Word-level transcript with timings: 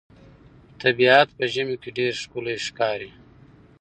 طبیعت 0.81 1.27
په 1.37 1.43
ژمي 1.53 1.75
کې 1.81 1.89
ډېر 1.97 2.13
ښکلی 2.21 2.57
ښکاري. 2.65 3.11